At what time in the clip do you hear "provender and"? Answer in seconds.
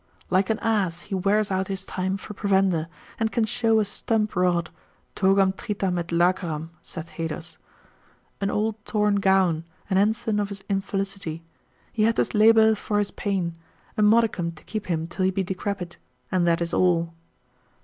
2.33-3.31